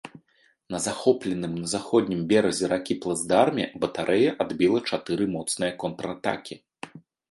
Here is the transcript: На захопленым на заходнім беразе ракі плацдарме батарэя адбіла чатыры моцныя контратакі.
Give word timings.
На 0.75 0.79
захопленым 0.85 1.53
на 1.65 1.69
заходнім 1.73 2.25
беразе 2.33 2.71
ракі 2.73 2.99
плацдарме 3.05 3.69
батарэя 3.87 4.31
адбіла 4.49 4.85
чатыры 4.93 5.33
моцныя 5.39 5.71
контратакі. 5.87 6.63